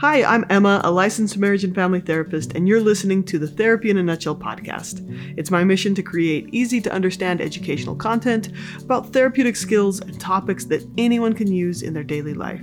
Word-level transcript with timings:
Hi, 0.00 0.24
I'm 0.24 0.44
Emma, 0.50 0.80
a 0.84 0.90
licensed 0.90 1.38
marriage 1.38 1.64
and 1.64 1.74
family 1.74 2.00
therapist, 2.00 2.52
and 2.54 2.66
you're 2.66 2.80
listening 2.80 3.22
to 3.24 3.38
the 3.38 3.46
Therapy 3.46 3.90
in 3.90 3.98
a 3.98 4.02
Nutshell 4.02 4.36
podcast. 4.36 5.06
It's 5.38 5.50
my 5.50 5.62
mission 5.62 5.94
to 5.94 6.02
create 6.02 6.48
easy 6.52 6.80
to 6.80 6.92
understand 6.92 7.40
educational 7.40 7.94
content 7.94 8.50
about 8.82 9.12
therapeutic 9.12 9.56
skills 9.56 10.00
and 10.00 10.18
topics 10.20 10.64
that 10.66 10.86
anyone 10.98 11.34
can 11.34 11.52
use 11.52 11.82
in 11.82 11.94
their 11.94 12.02
daily 12.02 12.34
life. 12.34 12.62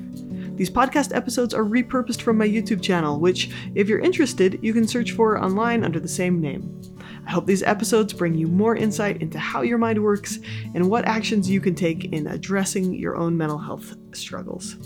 These 0.55 0.69
podcast 0.69 1.15
episodes 1.15 1.53
are 1.53 1.63
repurposed 1.63 2.21
from 2.21 2.37
my 2.37 2.47
YouTube 2.47 2.81
channel, 2.81 3.19
which, 3.19 3.51
if 3.75 3.87
you're 3.87 3.99
interested, 3.99 4.59
you 4.61 4.73
can 4.73 4.87
search 4.87 5.11
for 5.11 5.41
online 5.41 5.83
under 5.83 5.99
the 5.99 6.07
same 6.07 6.41
name. 6.41 6.81
I 7.25 7.31
hope 7.31 7.45
these 7.45 7.63
episodes 7.63 8.13
bring 8.13 8.35
you 8.35 8.47
more 8.47 8.75
insight 8.75 9.21
into 9.21 9.39
how 9.39 9.61
your 9.61 9.77
mind 9.77 10.03
works 10.03 10.39
and 10.73 10.89
what 10.89 11.05
actions 11.05 11.49
you 11.49 11.61
can 11.61 11.75
take 11.75 12.05
in 12.05 12.27
addressing 12.27 12.93
your 12.93 13.15
own 13.15 13.37
mental 13.37 13.57
health 13.57 13.95
struggles 14.13 14.77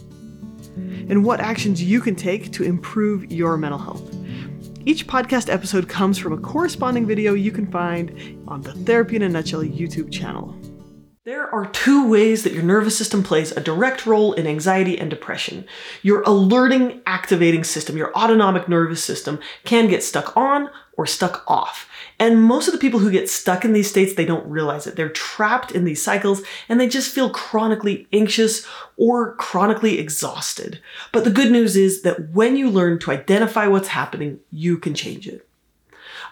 and 0.76 1.24
what 1.24 1.40
actions 1.40 1.82
you 1.82 2.02
can 2.02 2.16
take 2.16 2.52
to 2.54 2.64
improve 2.64 3.32
your 3.32 3.58
mental 3.58 3.80
health. 3.80 4.16
Each 4.86 5.06
podcast 5.06 5.52
episode 5.52 5.88
comes 5.88 6.18
from 6.18 6.34
a 6.34 6.38
corresponding 6.38 7.06
video 7.06 7.34
you 7.34 7.52
can 7.52 7.70
find 7.70 8.44
on 8.48 8.62
the 8.62 8.74
Therapy 8.74 9.16
in 9.16 9.22
a 9.22 9.30
Nutshell 9.30 9.62
YouTube 9.62 10.12
channel. 10.12 10.56
There 11.24 11.54
are 11.54 11.68
two 11.68 12.10
ways 12.10 12.42
that 12.44 12.54
your 12.54 12.64
nervous 12.64 12.98
system 12.98 13.22
plays 13.22 13.52
a 13.52 13.62
direct 13.62 14.08
role 14.08 14.34
in 14.34 14.48
anxiety 14.48 14.98
and 14.98 15.08
depression. 15.08 15.66
Your 16.02 16.24
alerting 16.24 17.04
activating 17.06 17.64
system, 17.64 17.96
your 17.96 18.12
autonomic 18.16 18.68
nervous 18.68 19.04
system, 19.04 19.40
can 19.64 19.88
get 19.88 20.02
stuck 20.02 20.36
on 20.36 20.72
or 20.98 21.06
stuck 21.06 21.44
off. 21.46 21.88
And 22.18 22.42
most 22.42 22.68
of 22.68 22.72
the 22.72 22.80
people 22.80 23.00
who 23.00 23.12
get 23.12 23.30
stuck 23.30 23.64
in 23.64 23.74
these 23.74 23.88
states, 23.88 24.16
they 24.16 24.26
don't 24.26 24.50
realize 24.50 24.88
it. 24.88 24.96
They're 24.96 25.10
trapped 25.10 25.72
in 25.72 25.84
these 25.84 26.02
cycles 26.02 26.42
and 26.68 26.80
they 26.80 26.88
just 26.88 27.14
feel 27.14 27.30
chronically 27.30 28.08
anxious 28.12 28.66
or 28.98 29.36
chronically 29.36 30.00
exhausted. 30.00 30.82
But 31.12 31.24
the 31.24 31.30
good 31.30 31.52
news 31.52 31.76
is 31.76 32.02
that 32.02 32.32
when 32.32 32.56
you 32.56 32.68
learn 32.68 32.98
to 32.98 33.12
identify 33.12 33.68
what's 33.68 33.90
happening, 33.90 34.40
you 34.50 34.80
can 34.80 34.96
change 34.96 35.28
it. 35.28 35.48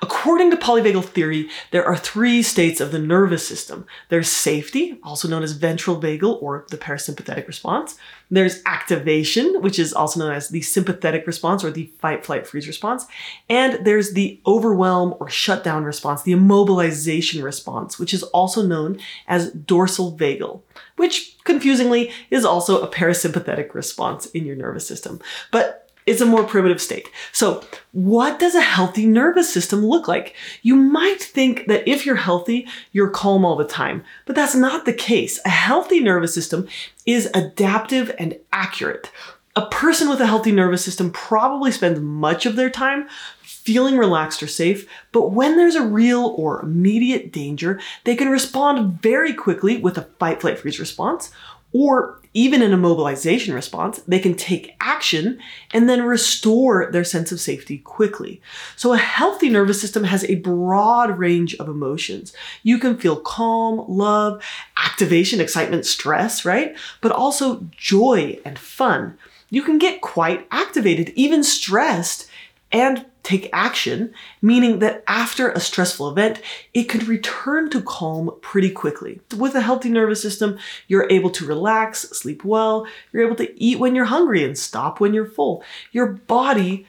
According 0.01 0.51
to 0.51 0.57
polyvagal 0.57 1.05
theory, 1.05 1.49
there 1.71 1.85
are 1.85 1.97
three 1.97 2.41
states 2.41 2.79
of 2.79 2.91
the 2.91 2.99
nervous 2.99 3.45
system. 3.45 3.85
There's 4.07 4.31
safety, 4.31 4.97
also 5.03 5.27
known 5.27 5.43
as 5.43 5.51
ventral 5.51 5.99
vagal 5.99 6.41
or 6.41 6.65
the 6.69 6.77
parasympathetic 6.77 7.47
response. 7.47 7.97
There's 8.31 8.61
activation, 8.65 9.61
which 9.61 9.77
is 9.77 9.91
also 9.91 10.19
known 10.19 10.33
as 10.33 10.49
the 10.49 10.61
sympathetic 10.61 11.27
response 11.27 11.63
or 11.63 11.71
the 11.71 11.91
fight, 11.99 12.25
flight, 12.25 12.47
freeze 12.47 12.67
response. 12.67 13.07
And 13.49 13.85
there's 13.85 14.13
the 14.13 14.39
overwhelm 14.45 15.15
or 15.19 15.29
shutdown 15.29 15.83
response, 15.83 16.21
the 16.21 16.33
immobilization 16.33 17.43
response, 17.43 17.99
which 17.99 18.13
is 18.13 18.23
also 18.23 18.61
known 18.61 18.99
as 19.27 19.51
dorsal 19.51 20.17
vagal, 20.17 20.61
which 20.95 21.37
confusingly 21.43 22.11
is 22.29 22.45
also 22.45 22.81
a 22.81 22.87
parasympathetic 22.87 23.73
response 23.73 24.27
in 24.27 24.45
your 24.45 24.55
nervous 24.55 24.87
system. 24.87 25.19
But 25.51 25.88
it's 26.09 26.21
a 26.21 26.25
more 26.25 26.43
primitive 26.43 26.81
state. 26.81 27.09
So, 27.31 27.63
what 27.91 28.39
does 28.39 28.55
a 28.55 28.61
healthy 28.61 29.05
nervous 29.05 29.51
system 29.51 29.85
look 29.85 30.07
like? 30.07 30.35
You 30.63 30.75
might 30.75 31.21
think 31.21 31.67
that 31.67 31.87
if 31.87 32.05
you're 32.05 32.15
healthy, 32.15 32.67
you're 32.91 33.09
calm 33.11 33.45
all 33.45 33.55
the 33.55 33.63
time, 33.63 34.03
but 34.25 34.35
that's 34.35 34.55
not 34.55 34.85
the 34.85 34.93
case. 34.93 35.39
A 35.45 35.49
healthy 35.49 35.99
nervous 35.99 36.33
system 36.33 36.67
is 37.05 37.29
adaptive 37.33 38.13
and 38.17 38.37
accurate. 38.51 39.11
A 39.55 39.67
person 39.67 40.09
with 40.09 40.19
a 40.19 40.27
healthy 40.27 40.51
nervous 40.51 40.83
system 40.83 41.11
probably 41.11 41.71
spends 41.71 41.99
much 41.99 42.45
of 42.45 42.55
their 42.55 42.69
time 42.69 43.07
feeling 43.41 43.97
relaxed 43.97 44.41
or 44.41 44.47
safe, 44.47 44.89
but 45.11 45.31
when 45.31 45.57
there's 45.57 45.75
a 45.75 45.85
real 45.85 46.33
or 46.37 46.61
immediate 46.61 47.31
danger, 47.31 47.79
they 48.03 48.15
can 48.15 48.29
respond 48.29 48.99
very 49.01 49.33
quickly 49.33 49.77
with 49.77 49.97
a 49.97 50.07
fight, 50.17 50.41
flight, 50.41 50.57
freeze 50.57 50.79
response 50.79 51.31
or 51.71 52.18
even 52.33 52.61
an 52.61 52.71
immobilization 52.71 53.55
response, 53.55 53.99
they 54.07 54.19
can 54.19 54.35
take 54.35 54.75
action 54.79 55.39
and 55.71 55.89
then 55.89 56.03
restore 56.03 56.91
their 56.91 57.03
sense 57.03 57.31
of 57.31 57.39
safety 57.39 57.79
quickly. 57.79 58.39
So 58.75 58.93
a 58.93 58.97
healthy 58.97 59.49
nervous 59.49 59.81
system 59.81 60.03
has 60.03 60.23
a 60.25 60.35
broad 60.35 61.17
range 61.17 61.55
of 61.55 61.67
emotions. 61.67 62.33
You 62.61 62.77
can 62.77 62.97
feel 62.97 63.19
calm, 63.19 63.83
love, 63.87 64.43
activation, 64.77 65.41
excitement, 65.41 65.85
stress, 65.85 66.45
right? 66.45 66.77
But 67.01 67.11
also 67.11 67.65
joy 67.71 68.39
and 68.45 68.59
fun. 68.59 69.17
You 69.49 69.63
can 69.63 69.79
get 69.79 70.01
quite 70.01 70.47
activated, 70.51 71.09
even 71.15 71.43
stressed, 71.43 72.29
and 72.71 73.05
take 73.23 73.49
action, 73.53 74.13
meaning 74.41 74.79
that 74.79 75.03
after 75.07 75.49
a 75.49 75.59
stressful 75.59 76.09
event, 76.09 76.41
it 76.73 76.83
could 76.85 77.07
return 77.07 77.69
to 77.69 77.81
calm 77.81 78.31
pretty 78.41 78.71
quickly. 78.71 79.21
With 79.37 79.55
a 79.55 79.61
healthy 79.61 79.89
nervous 79.89 80.21
system, 80.21 80.57
you're 80.87 81.07
able 81.09 81.29
to 81.31 81.45
relax, 81.45 82.01
sleep 82.09 82.43
well, 82.43 82.87
you're 83.11 83.25
able 83.25 83.35
to 83.35 83.61
eat 83.61 83.79
when 83.79 83.95
you're 83.95 84.05
hungry 84.05 84.43
and 84.43 84.57
stop 84.57 84.99
when 84.99 85.13
you're 85.13 85.25
full. 85.25 85.63
Your 85.91 86.07
body 86.07 86.87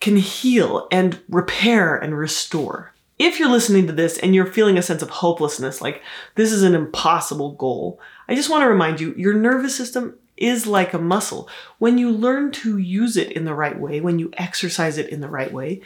can 0.00 0.16
heal 0.16 0.86
and 0.90 1.20
repair 1.28 1.96
and 1.96 2.16
restore. 2.16 2.92
If 3.18 3.38
you're 3.38 3.50
listening 3.50 3.86
to 3.86 3.92
this 3.92 4.18
and 4.18 4.34
you're 4.34 4.44
feeling 4.44 4.76
a 4.76 4.82
sense 4.82 5.02
of 5.02 5.08
hopelessness, 5.08 5.80
like 5.80 6.02
this 6.34 6.52
is 6.52 6.62
an 6.62 6.74
impossible 6.74 7.52
goal, 7.52 8.00
I 8.28 8.34
just 8.34 8.50
want 8.50 8.62
to 8.62 8.68
remind 8.68 9.00
you 9.00 9.14
your 9.16 9.34
nervous 9.34 9.76
system 9.76 10.18
is 10.44 10.66
like 10.66 10.92
a 10.92 10.98
muscle. 10.98 11.48
When 11.78 11.96
you 11.96 12.10
learn 12.10 12.52
to 12.52 12.76
use 12.76 13.16
it 13.16 13.32
in 13.32 13.46
the 13.46 13.54
right 13.54 13.80
way, 13.80 14.02
when 14.02 14.18
you 14.18 14.30
exercise 14.34 14.98
it 14.98 15.08
in 15.08 15.20
the 15.20 15.28
right 15.28 15.50
way, 15.50 15.80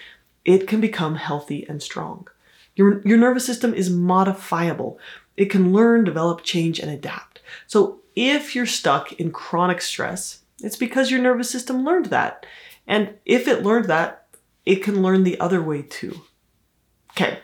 it 0.45 0.67
can 0.67 0.81
become 0.81 1.15
healthy 1.15 1.65
and 1.69 1.81
strong. 1.81 2.27
Your, 2.75 3.01
your 3.07 3.19
nervous 3.19 3.47
system 3.47 3.73
is 3.73 3.89
modifiable. 3.89 4.99
It 5.37 5.47
can 5.47 5.73
learn, 5.73 6.03
develop, 6.03 6.43
change, 6.43 6.81
and 6.81 6.91
adapt. 6.91 7.41
So 7.69 8.01
if 8.17 8.57
you're 8.57 8.67
stuck 8.67 9.13
in 9.13 9.31
chronic 9.31 9.81
stress, 9.81 10.41
it's 10.61 10.77
because 10.77 11.09
your 11.09 11.21
nervous 11.21 11.49
system 11.49 11.85
learned 11.85 12.07
that. 12.07 12.45
And 12.89 13.15
if 13.25 13.47
it 13.47 13.63
learned 13.63 13.85
that, 13.87 14.27
it 14.67 14.83
can 14.83 15.03
learn 15.03 15.23
the 15.23 15.39
other 15.39 15.63
way 15.63 15.83
too. 15.83 16.21
Okay, 17.13 17.39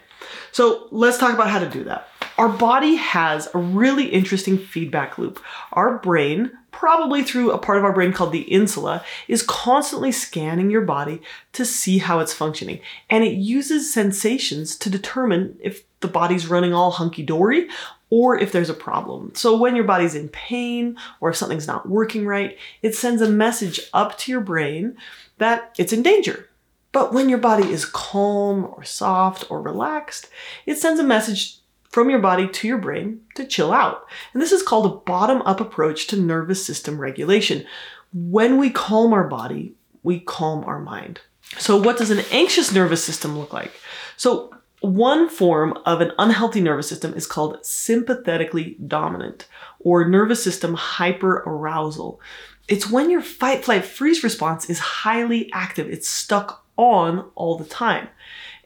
so 0.50 0.88
let's 0.90 1.18
talk 1.18 1.32
about 1.32 1.50
how 1.50 1.60
to 1.60 1.68
do 1.68 1.84
that. 1.84 2.08
Our 2.36 2.48
body 2.48 2.96
has 2.96 3.48
a 3.54 3.58
really 3.58 4.06
interesting 4.06 4.58
feedback 4.58 5.18
loop. 5.18 5.40
Our 5.72 5.98
brain, 5.98 6.50
probably 6.72 7.22
through 7.22 7.52
a 7.52 7.58
part 7.58 7.78
of 7.78 7.84
our 7.84 7.92
brain 7.92 8.12
called 8.12 8.32
the 8.32 8.40
insula, 8.40 9.04
is 9.28 9.42
constantly 9.42 10.10
scanning 10.10 10.68
your 10.68 10.80
body 10.80 11.22
to 11.52 11.64
see 11.64 11.98
how 11.98 12.18
it's 12.18 12.32
functioning. 12.32 12.80
And 13.08 13.22
it 13.22 13.34
uses 13.34 13.92
sensations 13.92 14.74
to 14.78 14.90
determine 14.90 15.56
if 15.62 15.84
the 16.00 16.08
body's 16.08 16.48
running 16.48 16.74
all 16.74 16.90
hunky 16.90 17.22
dory 17.22 17.68
or 18.10 18.36
if 18.36 18.50
there's 18.50 18.70
a 18.70 18.74
problem. 18.74 19.32
So 19.34 19.56
when 19.56 19.76
your 19.76 19.84
body's 19.84 20.16
in 20.16 20.28
pain 20.28 20.96
or 21.20 21.30
if 21.30 21.36
something's 21.36 21.68
not 21.68 21.88
working 21.88 22.26
right, 22.26 22.58
it 22.82 22.96
sends 22.96 23.22
a 23.22 23.30
message 23.30 23.80
up 23.92 24.18
to 24.18 24.32
your 24.32 24.40
brain 24.40 24.96
that 25.38 25.72
it's 25.78 25.92
in 25.92 26.02
danger. 26.02 26.48
But 26.90 27.12
when 27.12 27.28
your 27.28 27.38
body 27.38 27.70
is 27.70 27.84
calm 27.84 28.66
or 28.66 28.84
soft 28.84 29.50
or 29.50 29.60
relaxed, 29.60 30.28
it 30.66 30.78
sends 30.78 31.00
a 31.00 31.04
message 31.04 31.58
from 31.94 32.10
your 32.10 32.18
body 32.18 32.48
to 32.48 32.66
your 32.66 32.76
brain 32.76 33.20
to 33.36 33.46
chill 33.46 33.72
out. 33.72 34.04
And 34.32 34.42
this 34.42 34.50
is 34.50 34.64
called 34.64 34.84
a 34.84 34.96
bottom 34.96 35.40
up 35.42 35.60
approach 35.60 36.08
to 36.08 36.20
nervous 36.20 36.66
system 36.66 36.98
regulation. 36.98 37.64
When 38.12 38.58
we 38.58 38.70
calm 38.70 39.12
our 39.12 39.28
body, 39.28 39.74
we 40.02 40.18
calm 40.18 40.64
our 40.64 40.80
mind. 40.80 41.20
So, 41.56 41.80
what 41.80 41.96
does 41.96 42.10
an 42.10 42.24
anxious 42.32 42.72
nervous 42.72 43.04
system 43.04 43.38
look 43.38 43.52
like? 43.52 43.70
So, 44.16 44.52
one 44.80 45.28
form 45.28 45.78
of 45.86 46.00
an 46.00 46.10
unhealthy 46.18 46.60
nervous 46.60 46.88
system 46.88 47.14
is 47.14 47.28
called 47.28 47.64
sympathetically 47.64 48.76
dominant 48.84 49.46
or 49.78 50.08
nervous 50.08 50.42
system 50.42 50.76
hyperarousal. 50.76 52.18
It's 52.66 52.90
when 52.90 53.08
your 53.08 53.22
fight, 53.22 53.64
flight, 53.64 53.84
freeze 53.84 54.24
response 54.24 54.68
is 54.68 54.80
highly 54.80 55.48
active, 55.52 55.88
it's 55.88 56.08
stuck 56.08 56.66
on 56.76 57.30
all 57.36 57.56
the 57.56 57.64
time. 57.64 58.08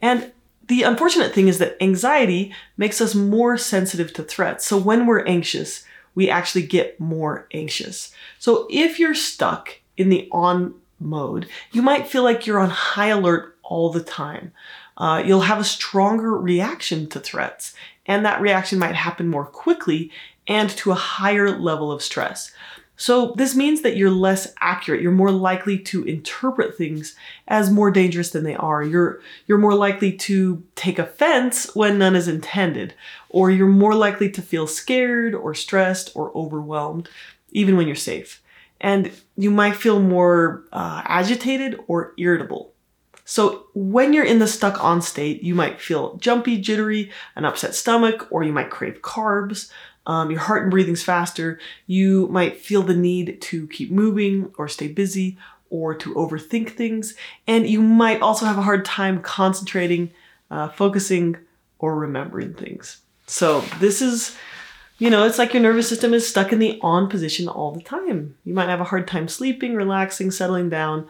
And 0.00 0.33
the 0.69 0.83
unfortunate 0.83 1.34
thing 1.34 1.49
is 1.49 1.59
that 1.59 1.83
anxiety 1.83 2.55
makes 2.77 3.01
us 3.01 3.15
more 3.15 3.56
sensitive 3.56 4.12
to 4.15 4.23
threats. 4.23 4.67
So 4.67 4.79
when 4.79 5.06
we're 5.06 5.25
anxious, 5.25 5.84
we 6.15 6.31
actually 6.31 6.67
get 6.67 6.99
more 7.01 7.49
anxious. 7.53 8.12
So 8.39 8.67
if 8.71 8.99
you're 8.99 9.15
stuck 9.15 9.81
in 9.97 10.09
the 10.09 10.29
on 10.31 10.75
mode, 11.01 11.49
you 11.73 11.83
might 11.83 12.06
feel 12.06 12.23
like 12.23 12.47
you're 12.47 12.59
on 12.59 12.70
high 12.70 13.09
alert 13.09 13.56
all 13.62 13.91
the 13.91 14.03
time. 14.03 14.53
Uh, 14.97 15.23
you'll 15.25 15.43
have 15.43 15.61
a 15.61 15.65
stronger 15.65 16.37
reaction 16.37 17.09
to 17.09 17.21
threats, 17.21 17.75
and 18.06 18.25
that 18.26 18.41
reaction 18.41 18.79
might 18.79 18.94
happen 18.94 19.29
more 19.29 19.47
quickly 19.47 20.11
and 20.49 20.71
to 20.71 20.91
a 20.91 20.97
higher 20.97 21.50
level 21.50 21.93
of 21.93 22.03
stress. 22.03 22.50
So 23.00 23.33
this 23.37 23.55
means 23.55 23.83
that 23.83 23.97
you're 23.97 24.11
less 24.11 24.53
accurate. 24.59 25.00
You're 25.00 25.12
more 25.12 25.31
likely 25.31 25.79
to 25.79 26.03
interpret 26.03 26.77
things 26.77 27.15
as 27.47 27.71
more 27.71 27.93
dangerous 27.93 28.31
than 28.31 28.43
they 28.43 28.56
are. 28.56 28.83
You're 28.83 29.21
you're 29.47 29.56
more 29.56 29.77
likely 29.77 30.12
to 30.12 30.65
take 30.75 30.99
offense 30.99 31.75
when 31.77 31.97
none 31.99 32.17
is 32.17 32.27
intended, 32.27 32.95
or 33.29 33.53
you're 33.53 33.69
more 33.69 33.95
likely 33.95 34.29
to 34.33 34.43
feel 34.43 34.67
scared 34.67 35.33
or 35.33 35.55
stressed 35.55 36.11
or 36.17 36.37
overwhelmed, 36.37 37.09
even 37.53 37.77
when 37.77 37.87
you're 37.87 37.95
safe. 37.95 38.43
And 38.81 39.12
you 39.37 39.53
might 39.53 39.77
feel 39.77 40.00
more 40.00 40.65
uh, 40.73 41.03
agitated 41.05 41.79
or 41.87 42.15
irritable. 42.19 42.73
So 43.25 43.67
when 43.75 44.12
you're 44.12 44.25
in 44.25 44.39
the 44.41 44.49
stuck 44.49 44.83
on 44.83 45.03
state, 45.03 45.43
you 45.43 45.55
might 45.55 45.81
feel 45.81 46.17
jumpy, 46.17 46.59
jittery, 46.59 47.12
an 47.37 47.45
upset 47.45 47.75
stomach, 47.75 48.27
or 48.31 48.43
you 48.43 48.53
might 48.53 48.71
crave 48.71 49.03
carbs 49.03 49.71
um, 50.08 50.31
your 50.31 50.40
heart 50.40 50.62
and 50.62 50.70
breathing's 50.70 51.05
faster, 51.05 51.60
you 51.87 52.26
might 52.28 52.56
feel 52.56 52.82
the 52.82 52.96
need 52.96 53.40
to 53.43 53.69
keep 53.69 53.93
moving 53.93 54.50
or 54.58 54.66
stay 54.66 54.88
busy, 54.88 55.38
or 55.70 55.94
to 55.94 56.14
overthink 56.14 56.70
things. 56.70 57.14
And 57.46 57.69
you 57.69 57.82
might 57.82 58.22
also 58.22 58.46
have 58.46 58.56
a 58.56 58.62
hard 58.62 58.87
time 58.87 59.20
concentrating, 59.20 60.10
uh, 60.50 60.69
focusing, 60.69 61.37
or 61.78 61.94
remembering 61.94 62.55
things. 62.55 63.02
So, 63.26 63.60
this 63.78 64.00
is, 64.00 64.34
you 64.96 65.10
know, 65.10 65.26
it's 65.26 65.38
like 65.38 65.52
your 65.52 65.62
nervous 65.62 65.88
system 65.88 66.14
is 66.14 66.26
stuck 66.26 66.52
in 66.52 66.58
the 66.58 66.81
on 66.82 67.11
position 67.11 67.46
all 67.46 67.72
the 67.72 67.82
time. 67.82 68.34
You 68.46 68.54
might 68.54 68.70
have 68.70 68.81
a 68.81 68.84
hard 68.84 69.06
time 69.06 69.28
sleeping, 69.28 69.75
relaxing, 69.75 70.31
settling 70.31 70.70
down, 70.70 71.06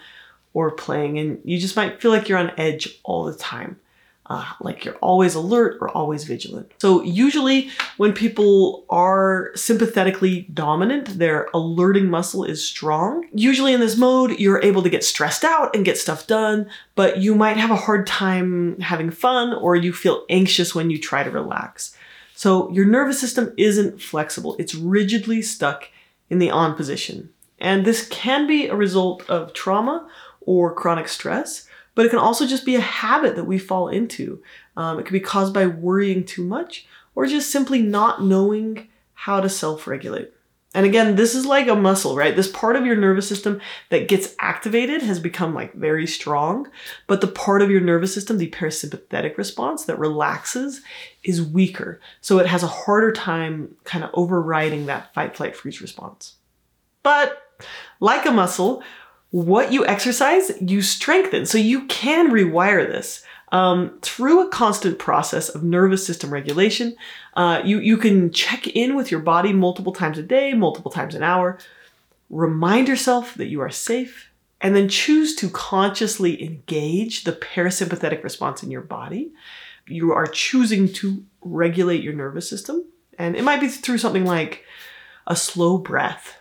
or 0.53 0.73
playing, 0.73 1.19
and 1.21 1.41
you 1.45 1.59
just 1.59 1.77
might 1.77 2.03
feel 2.03 2.11
like 2.11 2.29
you're 2.29 2.39
on 2.39 2.53
edge 2.59 2.99
all 3.05 3.25
the 3.25 3.37
time 3.37 3.79
uh, 4.29 4.45
like 4.61 4.85
you're 4.85 4.97
always 4.97 5.35
alert 5.35 5.79
or 5.81 5.89
always 5.91 6.25
vigilant. 6.25 6.71
So, 6.79 7.03
usually, 7.03 7.71
when 7.97 8.13
people 8.13 8.85
are 8.91 9.51
sympathetically 9.55 10.43
dominant, 10.53 11.19
their 11.19 11.49
alerting 11.55 12.11
muscle 12.11 12.45
is 12.45 12.65
strong. 12.65 13.27
Usually, 13.33 13.73
in 13.73 13.81
this 13.81 13.97
mode, 13.97 14.39
you're 14.39 14.63
able 14.63 14.83
to 14.83 14.91
get 14.91 15.05
stressed 15.05 15.45
out 15.45 15.75
and 15.75 15.85
get 15.85 15.97
stuff 15.97 16.27
done, 16.27 16.69
but 16.95 17.19
you 17.19 17.35
might 17.35 17.57
have 17.57 17.71
a 17.71 17.77
hard 17.77 18.07
time 18.07 18.79
having 18.81 19.11
fun 19.11 19.55
or 19.55 19.77
you 19.77 19.93
feel 19.93 20.25
anxious 20.29 20.75
when 20.75 20.91
you 20.91 20.99
try 20.99 21.23
to 21.23 21.31
relax. 21.31 21.97
So, 22.35 22.71
your 22.71 22.85
nervous 22.85 23.21
system 23.21 23.55
isn't 23.57 24.03
flexible, 24.03 24.57
it's 24.59 24.75
rigidly 24.75 25.41
stuck 25.41 25.89
in 26.29 26.39
the 26.39 26.51
on 26.51 26.75
position. 26.75 27.31
And 27.61 27.85
this 27.85 28.07
can 28.09 28.47
be 28.47 28.69
a 28.69 28.77
result 28.77 29.29
of 29.29 29.53
trauma 29.53 30.09
or 30.43 30.73
chronic 30.73 31.09
stress 31.09 31.68
but 31.99 32.07
it 32.07 32.11
can 32.11 32.21
also 32.21 32.47
just 32.47 32.65
be 32.65 32.77
a 32.77 32.81
habit 32.81 33.35
that 33.35 33.49
we 33.49 33.59
fall 33.59 33.89
into. 33.89 34.41
Um, 34.77 35.01
it 35.01 35.07
can 35.07 35.15
be 35.15 35.19
caused 35.19 35.53
by 35.53 35.67
worrying 35.67 36.25
too 36.25 36.45
much 36.45 36.87
or 37.17 37.27
just 37.27 37.51
simply 37.51 37.83
not 37.83 38.23
knowing 38.23 38.87
how 39.15 39.41
to 39.41 39.49
self 39.49 39.89
regulate. 39.89 40.33
And 40.75 40.87
again, 40.87 41.17
this 41.17 41.35
is 41.35 41.45
like 41.45 41.67
a 41.67 41.75
muscle, 41.75 42.15
right? 42.15 42.37
This 42.37 42.53
part 42.53 42.77
of 42.77 42.87
your 42.87 42.95
nervous 42.95 43.29
system 43.29 43.61
that 43.89 44.07
gets 44.07 44.37
activated 44.39 45.03
has 45.03 45.19
become 45.19 45.55
like 45.55 45.75
very 45.75 46.07
strong, 46.07 46.71
but 47.09 47.21
the 47.21 47.27
part 47.27 47.63
of 47.63 47.71
your 47.73 47.81
nervous 47.81 48.15
system, 48.15 48.39
the 48.39 48.49
parasympathetic 48.49 49.37
response 49.37 49.85
that 49.87 49.99
relaxes, 49.99 50.83
is 51.25 51.43
weaker. 51.43 52.01
So 52.21 52.39
it 52.39 52.47
has 52.47 52.63
a 52.63 52.69
harder 52.69 53.11
time 53.11 53.75
kind 53.83 54.05
of 54.05 54.11
overriding 54.15 54.87
that 54.87 55.13
fight, 55.15 55.37
flight, 55.37 55.57
freeze 55.57 55.83
response. 55.83 56.37
But 57.03 57.43
like 57.99 58.25
a 58.25 58.31
muscle, 58.31 58.85
what 59.31 59.73
you 59.73 59.87
exercise, 59.87 60.53
you 60.61 60.81
strengthen. 60.83 61.47
So 61.47 61.59
you 61.59 61.87
can 61.87 62.31
rewire 62.31 62.87
this. 62.87 63.23
Um, 63.51 63.99
through 64.03 64.47
a 64.47 64.51
constant 64.51 64.99
process 64.99 65.49
of 65.49 65.63
nervous 65.63 66.07
system 66.07 66.31
regulation, 66.31 66.95
uh, 67.35 67.63
you, 67.65 67.79
you 67.79 67.97
can 67.97 68.31
check 68.31 68.67
in 68.67 68.95
with 68.95 69.11
your 69.11 69.21
body 69.21 69.55
multiple 69.55 69.93
times 69.93 70.19
a 70.19 70.23
day, 70.23 70.53
multiple 70.53 70.91
times 70.91 71.15
an 71.15 71.23
hour. 71.23 71.59
Remind 72.29 72.89
yourself 72.89 73.35
that 73.35 73.47
you 73.47 73.63
are 73.63 73.71
safe, 73.71 74.31
and 74.61 74.77
then 74.77 74.89
choose 74.89 75.35
to 75.37 75.49
consciously 75.49 76.43
engage 76.43 77.25
the 77.25 77.33
parasympathetic 77.33 78.23
response 78.23 78.63
in 78.63 78.71
your 78.71 78.83
body. 78.83 79.33
You 79.87 80.13
are 80.13 80.27
choosing 80.27 80.93
to 80.95 81.25
regulate 81.41 82.03
your 82.03 82.13
nervous 82.13 82.51
system, 82.51 82.85
and 83.19 83.35
it 83.35 83.45
might 83.45 83.61
be 83.61 83.69
through 83.69 83.99
something 83.99 84.27
like 84.27 84.65
a 85.27 85.37
slow 85.37 85.79
breath 85.79 86.37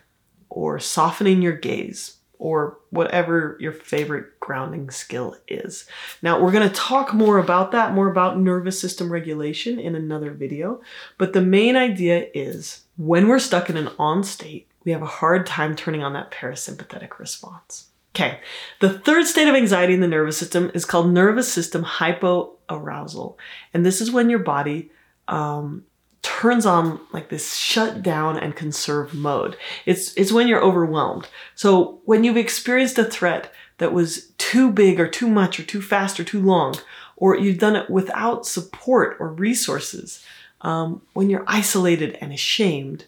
or 0.50 0.78
softening 0.78 1.42
your 1.42 1.56
gaze 1.56 2.17
or 2.39 2.78
whatever 2.92 3.57
your 3.60 3.72
favorite 3.72 4.39
grounding 4.39 4.89
skill 4.89 5.36
is. 5.48 5.88
Now, 6.22 6.42
we're 6.42 6.51
going 6.51 6.68
to 6.68 6.75
talk 6.75 7.13
more 7.13 7.38
about 7.38 7.72
that, 7.72 7.94
more 7.94 8.10
about 8.10 8.39
nervous 8.39 8.80
system 8.80 9.12
regulation 9.12 9.80
in 9.80 9.95
another 9.95 10.31
video, 10.31 10.81
but 11.18 11.34
the 11.34 11.42
main 11.42 11.75
idea 11.75 12.28
is 12.34 12.81
when 12.98 13.28
we're 13.28 13.39
stuck 13.39 13.69
in 13.69 13.78
an 13.78 13.89
on 14.00 14.24
state, 14.24 14.68
we 14.84 14.92
have 14.92 15.01
a 15.01 15.07
hard 15.07 15.45
time 15.45 15.75
turning 15.75 16.04
on 16.04 16.13
that 16.13 16.31
parasympathetic 16.31 17.19
response. 17.19 17.88
Okay, 18.16 18.39
the 18.80 18.98
third 18.98 19.28
state 19.28 19.48
of 19.48 19.54
anxiety 19.54 19.94
in 19.94 20.00
the 20.00 20.07
nervous 20.07 20.38
system 20.38 20.72
is 20.74 20.86
called 20.86 21.12
nervous 21.12 21.51
system 21.51 21.84
hypoarousal. 21.84 23.36
And 23.74 23.86
this 23.86 24.01
is 24.01 24.12
when 24.12 24.30
your 24.30 24.39
body 24.39 24.89
um, 25.28 25.86
turns 26.27 26.65
on 26.65 27.00
like 27.13 27.29
this 27.29 27.56
shut 27.56 28.03
down 28.03 28.38
and 28.38 28.53
conserve 28.53 29.13
mode. 29.13 29.56
It's 29.85 30.13
it's 30.15 30.31
when 30.31 30.50
you're 30.50 30.62
overwhelmed. 30.62 31.29
So 31.56 32.01
when 32.03 32.25
you've 32.25 32.35
experienced 32.35 33.00
a 33.00 33.06
threat 33.06 33.50
that 33.77 33.94
was 33.94 34.27
too 34.38 34.69
big 34.69 35.00
or 35.00 35.07
too 35.07 35.29
much 35.29 35.57
or 35.57 35.63
too 35.63 35.81
fast 35.81 36.19
or 36.19 36.25
too 36.25 36.41
long, 36.41 36.75
or 37.15 37.38
you've 37.38 37.59
done 37.59 37.77
it 37.77 37.89
without 37.89 38.45
support 38.45 39.15
or 39.21 39.29
resources, 39.29 40.21
um, 40.62 41.01
when 41.13 41.29
you're 41.29 41.45
isolated 41.47 42.18
and 42.19 42.33
ashamed, 42.33 43.06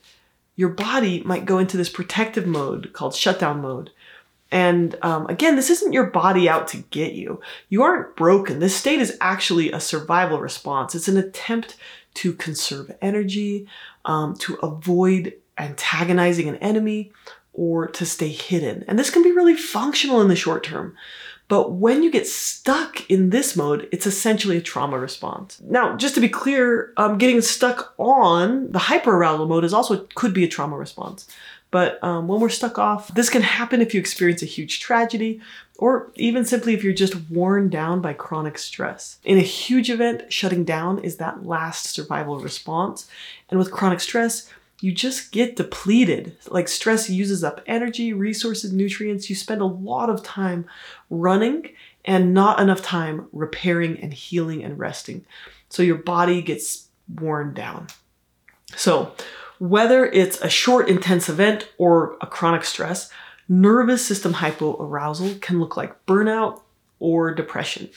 your 0.55 0.69
body 0.69 1.21
might 1.25 1.43
go 1.43 1.57
into 1.59 1.75
this 1.75 1.89
protective 1.89 2.47
mode 2.47 2.93
called 2.93 3.13
shutdown 3.13 3.61
mode. 3.61 3.91
And 4.49 4.95
um, 5.01 5.27
again, 5.27 5.57
this 5.57 5.69
isn't 5.69 5.93
your 5.93 6.05
body 6.05 6.47
out 6.47 6.69
to 6.69 6.77
get 6.89 7.11
you. 7.11 7.41
You 7.67 7.83
aren't 7.83 8.15
broken. 8.15 8.59
This 8.59 8.75
state 8.75 9.01
is 9.01 9.17
actually 9.19 9.73
a 9.73 9.81
survival 9.81 10.39
response. 10.39 10.95
It's 10.95 11.09
an 11.09 11.17
attempt 11.17 11.75
to 12.19 12.33
conserve 12.33 12.91
energy, 13.01 13.65
um, 14.03 14.35
to 14.35 14.55
avoid 14.55 15.33
antagonizing 15.57 16.49
an 16.49 16.55
enemy, 16.57 17.11
or 17.53 17.87
to 17.87 18.05
stay 18.05 18.27
hidden. 18.27 18.83
And 18.87 18.99
this 18.99 19.09
can 19.09 19.23
be 19.23 19.31
really 19.31 19.55
functional 19.55 20.21
in 20.21 20.27
the 20.27 20.35
short 20.35 20.63
term. 20.63 20.95
But 21.47 21.71
when 21.71 22.03
you 22.03 22.11
get 22.11 22.27
stuck 22.27 23.09
in 23.09 23.31
this 23.31 23.55
mode, 23.55 23.87
it's 23.91 24.05
essentially 24.05 24.57
a 24.57 24.61
trauma 24.61 24.99
response. 24.99 25.59
Now, 25.65 25.95
just 25.95 26.13
to 26.15 26.21
be 26.21 26.29
clear, 26.29 26.93
um, 26.97 27.17
getting 27.17 27.41
stuck 27.41 27.93
on 27.97 28.71
the 28.71 28.79
hyperarousal 28.79 29.47
mode 29.47 29.63
is 29.63 29.73
also 29.73 30.05
could 30.13 30.33
be 30.33 30.43
a 30.43 30.47
trauma 30.47 30.77
response. 30.77 31.27
But 31.71 32.03
um, 32.03 32.27
when 32.27 32.39
we're 32.39 32.49
stuck 32.49 32.79
off, 32.79 33.13
this 33.13 33.29
can 33.29 33.43
happen 33.43 33.81
if 33.81 33.93
you 33.93 33.99
experience 33.99 34.41
a 34.41 34.47
huge 34.47 34.79
tragedy 34.79 35.39
or 35.77 36.11
even 36.15 36.43
simply 36.43 36.73
if 36.73 36.83
you're 36.83 36.93
just 36.93 37.29
worn 37.29 37.69
down 37.69 38.01
by 38.01 38.13
chronic 38.13 38.57
stress. 38.57 39.17
In 39.23 39.37
a 39.37 39.41
huge 39.41 39.89
event, 39.89 40.31
shutting 40.31 40.63
down 40.63 40.99
is 40.99 41.17
that 41.17 41.45
last 41.45 41.85
survival 41.85 42.39
response. 42.39 43.07
And 43.49 43.59
with 43.59 43.71
chronic 43.71 43.99
stress, 43.99 44.49
you 44.81 44.91
just 44.91 45.31
get 45.31 45.55
depleted. 45.55 46.37
Like 46.49 46.67
stress 46.67 47.09
uses 47.09 47.43
up 47.43 47.61
energy, 47.67 48.13
resources, 48.13 48.73
nutrients. 48.73 49.29
You 49.29 49.35
spend 49.35 49.61
a 49.61 49.65
lot 49.65 50.09
of 50.09 50.23
time 50.23 50.65
running 51.09 51.69
and 52.03 52.33
not 52.33 52.59
enough 52.59 52.81
time 52.81 53.27
repairing 53.31 53.99
and 53.99 54.13
healing 54.13 54.63
and 54.63 54.79
resting. 54.79 55.25
So 55.69 55.83
your 55.83 55.97
body 55.97 56.41
gets 56.41 56.87
worn 57.19 57.53
down. 57.53 57.87
So, 58.75 59.13
whether 59.59 60.05
it's 60.05 60.41
a 60.41 60.49
short, 60.49 60.89
intense 60.89 61.29
event 61.29 61.69
or 61.77 62.17
a 62.21 62.27
chronic 62.27 62.63
stress, 62.63 63.11
Nervous 63.51 64.05
system 64.05 64.35
hypoarousal 64.35 65.41
can 65.41 65.59
look 65.59 65.75
like 65.75 66.05
burnout 66.05 66.61
or 66.99 67.33
depression. 67.33 67.89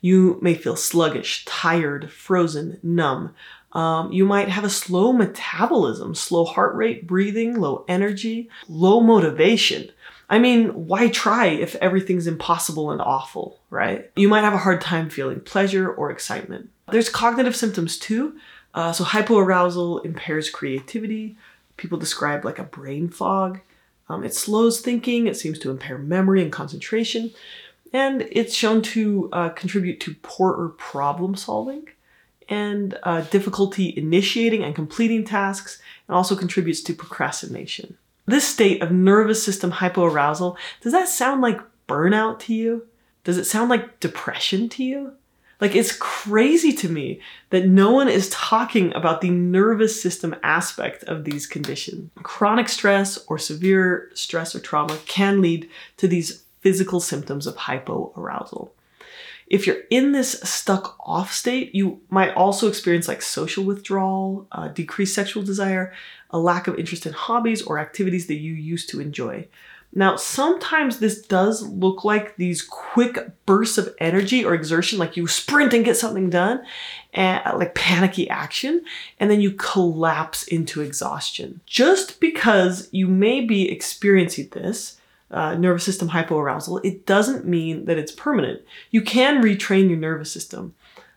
You 0.00 0.38
may 0.40 0.54
feel 0.54 0.76
sluggish, 0.76 1.44
tired, 1.46 2.12
frozen, 2.12 2.78
numb. 2.80 3.34
Um, 3.72 4.12
you 4.12 4.24
might 4.24 4.48
have 4.48 4.62
a 4.62 4.70
slow 4.70 5.12
metabolism, 5.12 6.14
slow 6.14 6.44
heart 6.44 6.76
rate, 6.76 7.08
breathing, 7.08 7.60
low 7.60 7.84
energy, 7.88 8.48
low 8.68 9.00
motivation. 9.00 9.90
I 10.28 10.38
mean, 10.38 10.86
why 10.86 11.08
try 11.08 11.46
if 11.46 11.74
everything's 11.76 12.28
impossible 12.28 12.92
and 12.92 13.00
awful, 13.00 13.58
right? 13.68 14.08
You 14.14 14.28
might 14.28 14.44
have 14.44 14.54
a 14.54 14.58
hard 14.58 14.80
time 14.80 15.10
feeling 15.10 15.40
pleasure 15.40 15.90
or 15.90 16.12
excitement. 16.12 16.70
There's 16.92 17.08
cognitive 17.08 17.56
symptoms 17.56 17.98
too. 17.98 18.38
Uh, 18.74 18.92
so, 18.92 19.04
hypoarousal 19.04 20.04
impairs 20.04 20.48
creativity. 20.50 21.36
People 21.76 21.98
describe 21.98 22.44
like 22.44 22.58
a 22.58 22.64
brain 22.64 23.08
fog. 23.08 23.60
Um, 24.08 24.24
it 24.24 24.34
slows 24.34 24.80
thinking, 24.80 25.26
it 25.26 25.36
seems 25.36 25.58
to 25.60 25.70
impair 25.70 25.96
memory 25.96 26.42
and 26.42 26.52
concentration, 26.52 27.32
and 27.92 28.26
it's 28.30 28.54
shown 28.54 28.82
to 28.82 29.28
uh, 29.32 29.48
contribute 29.50 30.00
to 30.00 30.14
poorer 30.22 30.68
problem 30.70 31.36
solving 31.36 31.88
and 32.48 32.98
uh, 33.04 33.20
difficulty 33.22 33.96
initiating 33.96 34.64
and 34.64 34.74
completing 34.74 35.24
tasks, 35.24 35.80
and 36.08 36.16
also 36.16 36.34
contributes 36.34 36.82
to 36.82 36.92
procrastination. 36.92 37.96
This 38.26 38.46
state 38.46 38.82
of 38.82 38.90
nervous 38.90 39.42
system 39.42 39.72
hypoarousal, 39.72 40.56
does 40.80 40.92
that 40.92 41.08
sound 41.08 41.40
like 41.40 41.60
burnout 41.88 42.40
to 42.40 42.54
you? 42.54 42.86
Does 43.22 43.38
it 43.38 43.44
sound 43.44 43.70
like 43.70 44.00
depression 44.00 44.68
to 44.70 44.84
you? 44.84 45.12
Like, 45.60 45.76
it's 45.76 45.92
crazy 45.92 46.72
to 46.72 46.88
me 46.88 47.20
that 47.50 47.68
no 47.68 47.92
one 47.92 48.08
is 48.08 48.30
talking 48.30 48.94
about 48.94 49.20
the 49.20 49.30
nervous 49.30 50.00
system 50.00 50.34
aspect 50.42 51.04
of 51.04 51.24
these 51.24 51.46
conditions. 51.46 52.10
Chronic 52.22 52.68
stress 52.68 53.18
or 53.28 53.36
severe 53.36 54.10
stress 54.14 54.54
or 54.54 54.60
trauma 54.60 54.98
can 55.06 55.42
lead 55.42 55.68
to 55.98 56.08
these 56.08 56.44
physical 56.60 57.00
symptoms 57.00 57.46
of 57.46 57.56
hypoarousal. 57.56 58.70
If 59.46 59.66
you're 59.66 59.82
in 59.90 60.12
this 60.12 60.40
stuck 60.44 60.96
off 61.00 61.32
state, 61.32 61.74
you 61.74 62.00
might 62.08 62.34
also 62.34 62.68
experience 62.68 63.08
like 63.08 63.20
social 63.20 63.64
withdrawal, 63.64 64.46
uh, 64.52 64.68
decreased 64.68 65.14
sexual 65.14 65.42
desire, 65.42 65.92
a 66.30 66.38
lack 66.38 66.68
of 66.68 66.78
interest 66.78 67.04
in 67.04 67.12
hobbies 67.12 67.60
or 67.60 67.80
activities 67.80 68.28
that 68.28 68.36
you 68.36 68.52
used 68.52 68.88
to 68.90 69.00
enjoy. 69.00 69.48
Now, 69.92 70.14
sometimes 70.14 70.98
this 70.98 71.20
does 71.20 71.66
look 71.66 72.04
like 72.04 72.36
these 72.36 72.62
quick 72.62 73.18
bursts 73.44 73.76
of 73.76 73.92
energy 73.98 74.44
or 74.44 74.54
exertion, 74.54 75.00
like 75.00 75.16
you 75.16 75.26
sprint 75.26 75.74
and 75.74 75.84
get 75.84 75.96
something 75.96 76.30
done, 76.30 76.62
and 77.12 77.42
like 77.58 77.74
panicky 77.74 78.30
action, 78.30 78.84
and 79.18 79.28
then 79.30 79.40
you 79.40 79.50
collapse 79.52 80.44
into 80.44 80.80
exhaustion. 80.80 81.60
Just 81.66 82.20
because 82.20 82.88
you 82.92 83.08
may 83.08 83.40
be 83.40 83.68
experiencing 83.68 84.48
this, 84.52 85.00
uh, 85.32 85.54
nervous 85.54 85.84
system 85.84 86.10
hypoarousal, 86.10 86.80
it 86.84 87.04
doesn't 87.04 87.44
mean 87.44 87.86
that 87.86 87.98
it's 87.98 88.12
permanent. 88.12 88.62
You 88.92 89.02
can 89.02 89.42
retrain 89.42 89.88
your 89.88 89.98
nervous 89.98 90.32
system. 90.32 90.74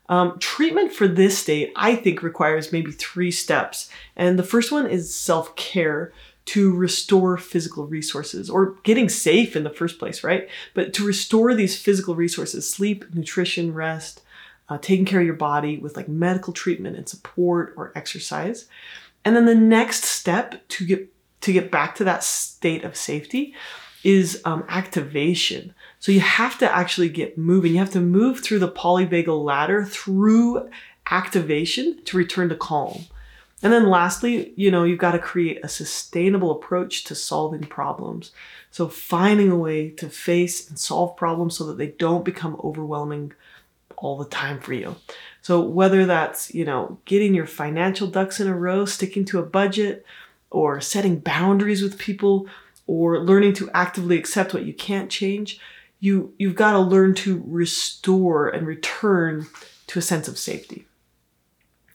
Um, 0.10 0.38
treatment 0.40 0.92
for 0.92 1.08
this 1.08 1.38
state, 1.38 1.72
I 1.76 1.96
think, 1.96 2.24
requires 2.24 2.72
maybe 2.72 2.92
three 2.92 3.32
steps. 3.32 3.90
And 4.16 4.38
the 4.38 4.44
first 4.44 4.72
one 4.72 4.88
is 4.88 5.14
self 5.14 5.56
care 5.56 6.12
to 6.46 6.74
restore 6.74 7.38
physical 7.38 7.86
resources 7.86 8.50
or 8.50 8.76
getting 8.84 9.10
safe 9.10 9.56
in 9.56 9.64
the 9.64 9.70
first 9.70 9.98
place, 9.98 10.24
right? 10.24 10.50
But 10.74 10.94
to 10.96 11.06
restore 11.06 11.54
these 11.54 11.80
physical 11.80 12.16
resources 12.16 12.70
sleep, 12.70 13.06
nutrition, 13.14 13.74
rest, 13.74 14.22
uh, 14.70 14.78
taking 14.78 15.06
care 15.06 15.20
of 15.20 15.26
your 15.26 15.36
body 15.36 15.78
with 15.78 15.96
like 15.96 16.10
medical 16.10 16.54
treatment 16.54 16.98
and 16.98 17.08
support 17.08 17.74
or 17.78 17.92
exercise. 17.96 18.68
And 19.26 19.36
then 19.36 19.46
the 19.46 19.56
next 19.56 20.04
step 20.04 20.68
to 20.70 20.86
get 20.86 21.10
to 21.42 21.54
get 21.54 21.72
back 21.72 21.96
to 21.96 22.04
that 22.06 22.24
state 22.24 22.84
of 22.84 22.96
safety 22.96 23.54
is 24.04 24.42
um, 24.46 24.64
activation. 24.68 25.74
So 26.00 26.12
you 26.12 26.22
have 26.22 26.58
to 26.60 26.74
actually 26.74 27.10
get 27.10 27.38
moving. 27.38 27.74
You 27.74 27.80
have 27.80 27.92
to 27.92 28.02
move 28.02 28.40
through 28.40 28.60
the 28.60 28.72
polyvagal 28.72 29.44
ladder 29.44 29.86
through 29.86 30.70
activation 31.10 32.02
to 32.06 32.18
return 32.18 32.50
to 32.50 32.56
calm. 32.56 33.06
And 33.64 33.72
then 33.72 33.90
lastly, 33.90 34.54
you 34.58 34.70
know, 34.70 34.84
you've 34.84 35.00
got 35.00 35.14
to 35.14 35.20
create 35.20 35.64
a 35.64 35.70
sustainable 35.70 36.52
approach 36.52 37.06
to 37.06 37.16
solving 37.16 37.64
problems. 37.64 38.34
So 38.72 38.90
finding 38.90 39.50
a 39.50 39.56
way 39.56 39.90
to 39.92 40.10
face 40.10 40.68
and 40.68 40.78
solve 40.78 41.16
problems 41.16 41.58
so 41.58 41.64
that 41.68 41.78
they 41.78 41.88
don't 41.88 42.26
become 42.26 42.60
overwhelming 42.62 43.32
all 43.96 44.18
the 44.18 44.26
time 44.26 44.60
for 44.60 44.74
you. 44.74 44.98
So 45.42 45.62
whether 45.62 46.06
that's, 46.06 46.54
you 46.54 46.66
know, 46.66 47.00
getting 47.06 47.34
your 47.34 47.48
financial 47.48 48.08
ducks 48.08 48.42
in 48.42 48.48
a 48.48 48.56
row, 48.56 48.84
sticking 48.84 49.24
to 49.26 49.40
a 49.40 49.44
budget, 49.44 50.06
or 50.52 50.82
setting 50.82 51.20
boundaries 51.20 51.82
with 51.82 51.98
people, 51.98 52.48
or 52.86 53.20
learning 53.20 53.54
to 53.54 53.72
actively 53.74 54.18
accept 54.18 54.54
what 54.54 54.66
you 54.66 54.74
can't 54.74 55.10
change, 55.10 55.58
you 56.02 56.34
you've 56.38 56.56
got 56.56 56.74
to 56.74 56.80
learn 56.80 57.16
to 57.16 57.42
restore 57.48 58.50
and 58.50 58.68
return 58.68 59.48
to 59.88 60.00
a 60.00 60.02
sense 60.02 60.28
of 60.28 60.38
safety. 60.38 60.86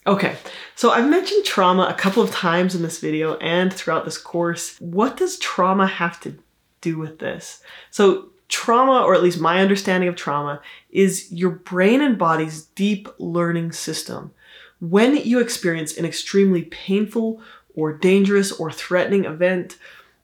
Okay, 0.08 0.36
so 0.74 0.90
I've 0.90 1.10
mentioned 1.10 1.44
trauma 1.44 1.82
a 1.82 1.92
couple 1.92 2.22
of 2.22 2.30
times 2.30 2.74
in 2.74 2.80
this 2.80 2.98
video 2.98 3.36
and 3.36 3.70
throughout 3.70 4.06
this 4.06 4.16
course. 4.16 4.74
What 4.80 5.18
does 5.18 5.38
trauma 5.38 5.86
have 5.86 6.18
to 6.20 6.38
do 6.80 6.96
with 6.96 7.18
this? 7.18 7.62
So, 7.90 8.30
trauma, 8.48 9.02
or 9.02 9.14
at 9.14 9.22
least 9.22 9.38
my 9.38 9.60
understanding 9.60 10.08
of 10.08 10.16
trauma, 10.16 10.62
is 10.90 11.30
your 11.30 11.50
brain 11.50 12.00
and 12.00 12.16
body's 12.16 12.62
deep 12.62 13.06
learning 13.18 13.72
system. 13.72 14.32
When 14.80 15.14
you 15.14 15.40
experience 15.40 15.98
an 15.98 16.06
extremely 16.06 16.62
painful 16.62 17.42
or 17.74 17.92
dangerous 17.92 18.50
or 18.50 18.72
threatening 18.72 19.26
event 19.26 19.76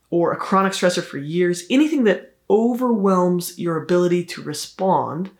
or 0.08 0.32
a 0.32 0.38
chronic 0.38 0.72
stressor 0.72 1.04
for 1.04 1.18
years, 1.18 1.64
anything 1.68 2.04
that 2.04 2.32
overwhelms 2.48 3.58
your 3.58 3.76
ability 3.76 4.24
to 4.24 4.42
respond, 4.42 5.30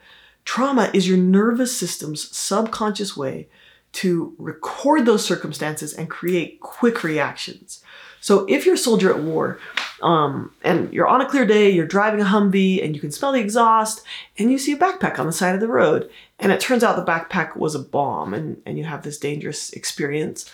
trauma 0.44 0.90
is 0.92 1.08
your 1.08 1.16
nervous 1.16 1.74
system's 1.74 2.36
subconscious 2.36 3.16
way 3.16 3.48
to 3.94 4.34
record 4.38 5.06
those 5.06 5.24
circumstances 5.24 5.94
and 5.94 6.10
create 6.10 6.60
quick 6.60 7.02
reactions. 7.04 7.82
So 8.20 8.46
if 8.48 8.64
you're 8.64 8.74
a 8.74 8.78
soldier 8.78 9.14
at 9.14 9.22
war, 9.22 9.58
um, 10.02 10.52
and 10.62 10.92
you're 10.92 11.06
on 11.06 11.20
a 11.20 11.28
clear 11.28 11.46
day, 11.46 11.70
you're 11.70 11.86
driving 11.86 12.20
a 12.20 12.24
Humvee, 12.24 12.84
and 12.84 12.94
you 12.94 13.00
can 13.00 13.12
smell 13.12 13.32
the 13.32 13.40
exhaust, 13.40 14.02
and 14.38 14.50
you 14.50 14.58
see 14.58 14.72
a 14.72 14.78
backpack 14.78 15.18
on 15.18 15.26
the 15.26 15.32
side 15.32 15.54
of 15.54 15.60
the 15.60 15.68
road, 15.68 16.10
and 16.38 16.50
it 16.50 16.60
turns 16.60 16.82
out 16.82 16.96
the 16.96 17.12
backpack 17.12 17.56
was 17.56 17.74
a 17.74 17.78
bomb, 17.78 18.34
and, 18.34 18.60
and 18.66 18.78
you 18.78 18.84
have 18.84 19.02
this 19.02 19.18
dangerous 19.18 19.72
experience, 19.74 20.50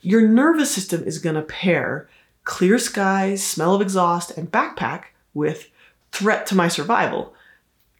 your 0.00 0.20
nervous 0.20 0.74
system 0.74 1.02
is 1.04 1.18
going 1.18 1.36
to 1.36 1.42
pair 1.42 2.08
clear 2.44 2.78
skies, 2.78 3.42
smell 3.42 3.74
of 3.74 3.80
exhaust, 3.80 4.36
and 4.36 4.50
backpack 4.50 5.04
with 5.32 5.70
threat 6.10 6.44
to 6.46 6.54
my 6.54 6.68
survival. 6.68 7.32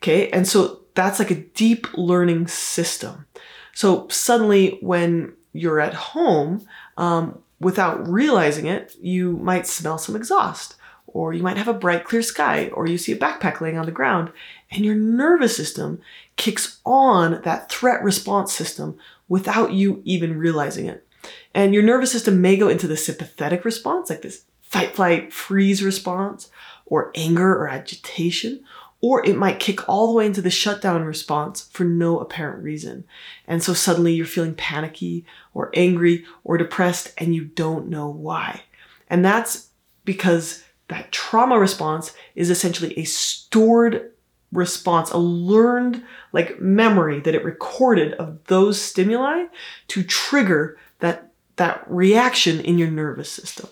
Okay, 0.02 0.28
and 0.30 0.46
so 0.46 0.80
that's 0.94 1.18
like 1.18 1.30
a 1.30 1.36
deep 1.36 1.86
learning 1.96 2.48
system. 2.48 3.26
So 3.74 4.06
suddenly, 4.08 4.78
when 4.80 5.34
you're 5.52 5.80
at 5.80 5.94
home, 5.94 6.66
um, 6.96 7.38
without 7.60 8.06
realizing 8.08 8.66
it, 8.66 8.96
you 9.00 9.36
might 9.38 9.66
smell 9.66 9.98
some 9.98 10.16
exhaust, 10.16 10.76
or 11.06 11.32
you 11.32 11.42
might 11.42 11.56
have 11.56 11.68
a 11.68 11.74
bright, 11.74 12.04
clear 12.04 12.22
sky, 12.22 12.68
or 12.74 12.86
you 12.86 12.98
see 12.98 13.12
a 13.12 13.16
backpack 13.16 13.60
laying 13.60 13.78
on 13.78 13.86
the 13.86 13.92
ground, 13.92 14.32
and 14.70 14.84
your 14.84 14.94
nervous 14.94 15.56
system 15.56 16.00
kicks 16.36 16.80
on 16.84 17.40
that 17.42 17.70
threat 17.70 18.02
response 18.02 18.52
system 18.52 18.98
without 19.28 19.72
you 19.72 20.02
even 20.04 20.38
realizing 20.38 20.86
it. 20.86 21.06
And 21.54 21.74
your 21.74 21.82
nervous 21.82 22.10
system 22.10 22.40
may 22.40 22.56
go 22.56 22.68
into 22.68 22.88
the 22.88 22.96
sympathetic 22.96 23.64
response, 23.64 24.10
like 24.10 24.22
this 24.22 24.44
fight, 24.62 24.94
flight, 24.94 25.32
freeze 25.32 25.82
response, 25.82 26.50
or 26.86 27.12
anger 27.14 27.54
or 27.54 27.68
agitation, 27.68 28.64
or 29.02 29.26
it 29.26 29.36
might 29.36 29.58
kick 29.58 29.88
all 29.88 30.06
the 30.06 30.12
way 30.12 30.24
into 30.24 30.40
the 30.40 30.48
shutdown 30.48 31.02
response 31.02 31.68
for 31.72 31.84
no 31.84 32.20
apparent 32.20 32.62
reason. 32.62 33.04
And 33.48 33.62
so 33.62 33.74
suddenly 33.74 34.14
you're 34.14 34.24
feeling 34.24 34.54
panicky 34.54 35.26
or 35.52 35.72
angry 35.74 36.24
or 36.44 36.56
depressed 36.56 37.12
and 37.18 37.34
you 37.34 37.44
don't 37.44 37.88
know 37.88 38.08
why. 38.08 38.62
And 39.10 39.24
that's 39.24 39.68
because 40.04 40.64
that 40.86 41.10
trauma 41.10 41.58
response 41.58 42.14
is 42.36 42.48
essentially 42.48 42.96
a 42.96 43.04
stored 43.04 44.12
response, 44.52 45.10
a 45.10 45.18
learned 45.18 46.04
like 46.32 46.60
memory 46.60 47.18
that 47.20 47.34
it 47.34 47.44
recorded 47.44 48.12
of 48.14 48.44
those 48.44 48.80
stimuli 48.80 49.46
to 49.88 50.04
trigger 50.04 50.78
that, 51.00 51.32
that 51.56 51.84
reaction 51.88 52.60
in 52.60 52.78
your 52.78 52.90
nervous 52.90 53.30
system. 53.30 53.68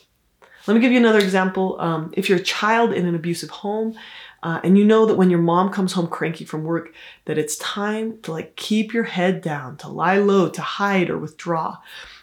Let 0.67 0.75
me 0.75 0.81
give 0.81 0.93
you 0.93 0.99
another 0.99 1.21
example. 1.21 1.81
Um, 1.81 2.13
if 2.17 2.29
you're 2.29 2.39
a 2.39 2.43
child 2.43 2.93
in 2.93 3.07
an 3.07 3.15
abusive 3.15 3.51
home, 3.51 3.97
uh, 4.43 4.61
and 4.65 4.79
you 4.79 4.85
know 4.85 5.05
that 5.07 5.17
when 5.17 5.31
your 5.31 5.41
mom 5.41 5.71
comes 5.71 5.93
home 5.93 6.07
cranky 6.07 6.45
from 6.45 6.65
work, 6.65 6.95
that 7.27 7.39
it's 7.39 7.57
time 7.57 8.21
to 8.23 8.33
like 8.33 8.57
keep 8.57 8.93
your 8.93 9.05
head 9.05 9.43
down, 9.43 9.77
to 9.79 9.89
lie 9.89 10.19
low, 10.19 10.49
to 10.49 10.63
hide 10.63 11.11
or 11.11 11.19
withdraw. 11.19 11.77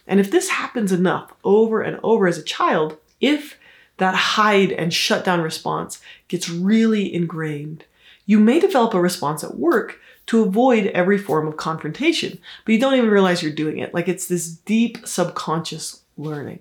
And 0.08 0.20
if 0.20 0.32
this 0.32 0.50
happens 0.50 0.92
enough 0.92 1.34
over 1.44 1.82
and 1.82 2.00
over 2.04 2.28
as 2.28 2.38
a 2.38 2.44
child, 2.44 2.98
if 3.22 3.58
that 3.98 4.16
hide 4.16 4.72
and 4.72 4.94
shut 4.94 5.26
down 5.26 5.42
response 5.42 6.02
gets 6.28 6.50
really 6.50 7.14
ingrained, 7.14 7.86
you 8.26 8.40
may 8.40 8.60
develop 8.60 8.94
a 8.94 9.02
response 9.02 9.44
at 9.44 9.58
work 9.58 10.00
to 10.28 10.44
avoid 10.44 10.88
every 10.88 11.18
form 11.18 11.48
of 11.48 11.58
confrontation, 11.58 12.38
but 12.66 12.74
you 12.74 12.80
don't 12.80 12.96
even 12.96 13.10
realize 13.10 13.42
you're 13.42 13.52
doing 13.52 13.80
it. 13.80 13.94
Like 13.94 14.08
it's 14.08 14.28
this 14.28 14.48
deep 14.48 15.06
subconscious 15.06 16.02
learning. 16.18 16.60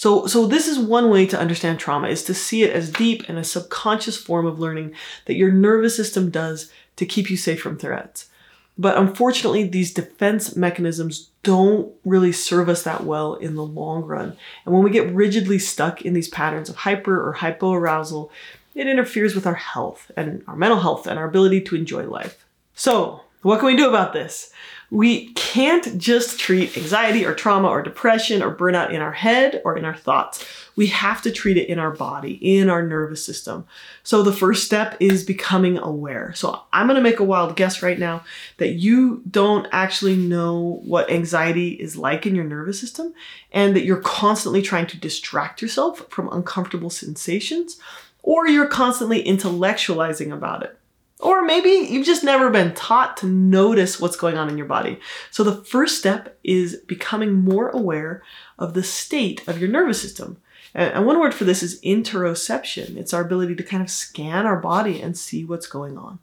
So, 0.00 0.26
so 0.26 0.46
this 0.46 0.66
is 0.66 0.78
one 0.78 1.10
way 1.10 1.26
to 1.26 1.38
understand 1.38 1.78
trauma 1.78 2.08
is 2.08 2.24
to 2.24 2.32
see 2.32 2.62
it 2.62 2.74
as 2.74 2.88
deep 2.88 3.28
and 3.28 3.36
a 3.36 3.44
subconscious 3.44 4.16
form 4.16 4.46
of 4.46 4.58
learning 4.58 4.94
that 5.26 5.36
your 5.36 5.52
nervous 5.52 5.94
system 5.94 6.30
does 6.30 6.72
to 6.96 7.04
keep 7.04 7.28
you 7.28 7.36
safe 7.36 7.60
from 7.60 7.76
threats. 7.76 8.30
But 8.78 8.96
unfortunately, 8.96 9.64
these 9.64 9.92
defense 9.92 10.56
mechanisms 10.56 11.28
don't 11.42 11.92
really 12.02 12.32
serve 12.32 12.70
us 12.70 12.82
that 12.84 13.04
well 13.04 13.34
in 13.34 13.56
the 13.56 13.62
long 13.62 14.04
run. 14.04 14.38
And 14.64 14.72
when 14.72 14.82
we 14.82 14.90
get 14.90 15.12
rigidly 15.12 15.58
stuck 15.58 16.00
in 16.00 16.14
these 16.14 16.28
patterns 16.28 16.70
of 16.70 16.76
hyper 16.76 17.20
or 17.20 17.34
hypoarousal, 17.34 18.30
it 18.74 18.86
interferes 18.86 19.34
with 19.34 19.46
our 19.46 19.52
health 19.52 20.10
and 20.16 20.42
our 20.48 20.56
mental 20.56 20.80
health 20.80 21.06
and 21.06 21.18
our 21.18 21.28
ability 21.28 21.60
to 21.60 21.76
enjoy 21.76 22.08
life. 22.08 22.46
So, 22.72 23.24
what 23.42 23.58
can 23.58 23.66
we 23.66 23.76
do 23.76 23.88
about 23.88 24.12
this? 24.12 24.52
We 24.90 25.32
can't 25.34 25.96
just 25.98 26.40
treat 26.40 26.76
anxiety 26.76 27.24
or 27.24 27.32
trauma 27.32 27.68
or 27.68 27.80
depression 27.80 28.42
or 28.42 28.54
burnout 28.54 28.90
in 28.92 29.00
our 29.00 29.12
head 29.12 29.62
or 29.64 29.78
in 29.78 29.84
our 29.84 29.94
thoughts. 29.94 30.44
We 30.74 30.88
have 30.88 31.22
to 31.22 31.30
treat 31.30 31.56
it 31.56 31.68
in 31.68 31.78
our 31.78 31.92
body, 31.92 32.32
in 32.32 32.68
our 32.68 32.84
nervous 32.84 33.24
system. 33.24 33.66
So 34.02 34.22
the 34.22 34.32
first 34.32 34.64
step 34.64 34.96
is 34.98 35.22
becoming 35.22 35.78
aware. 35.78 36.32
So 36.34 36.60
I'm 36.72 36.86
going 36.88 36.96
to 36.96 37.02
make 37.02 37.20
a 37.20 37.24
wild 37.24 37.54
guess 37.54 37.82
right 37.82 38.00
now 38.00 38.24
that 38.56 38.72
you 38.74 39.22
don't 39.30 39.68
actually 39.70 40.16
know 40.16 40.80
what 40.84 41.10
anxiety 41.10 41.70
is 41.70 41.96
like 41.96 42.26
in 42.26 42.34
your 42.34 42.44
nervous 42.44 42.80
system 42.80 43.14
and 43.52 43.76
that 43.76 43.84
you're 43.84 44.00
constantly 44.00 44.60
trying 44.60 44.88
to 44.88 44.98
distract 44.98 45.62
yourself 45.62 46.04
from 46.10 46.32
uncomfortable 46.32 46.90
sensations 46.90 47.78
or 48.22 48.48
you're 48.48 48.66
constantly 48.66 49.22
intellectualizing 49.22 50.32
about 50.32 50.64
it. 50.64 50.76
Or 51.22 51.42
maybe 51.42 51.68
you've 51.68 52.06
just 52.06 52.24
never 52.24 52.50
been 52.50 52.74
taught 52.74 53.16
to 53.18 53.26
notice 53.26 54.00
what's 54.00 54.16
going 54.16 54.38
on 54.38 54.48
in 54.48 54.56
your 54.56 54.66
body. 54.66 54.98
So 55.30 55.44
the 55.44 55.64
first 55.64 55.98
step 55.98 56.38
is 56.42 56.76
becoming 56.76 57.32
more 57.34 57.68
aware 57.68 58.22
of 58.58 58.74
the 58.74 58.82
state 58.82 59.46
of 59.46 59.58
your 59.58 59.68
nervous 59.68 60.00
system. 60.00 60.38
And 60.74 61.04
one 61.04 61.18
word 61.18 61.34
for 61.34 61.44
this 61.44 61.62
is 61.62 61.80
interoception. 61.82 62.96
It's 62.96 63.12
our 63.12 63.22
ability 63.22 63.56
to 63.56 63.62
kind 63.62 63.82
of 63.82 63.90
scan 63.90 64.46
our 64.46 64.58
body 64.58 65.02
and 65.02 65.18
see 65.18 65.44
what's 65.44 65.66
going 65.66 65.98
on. 65.98 66.20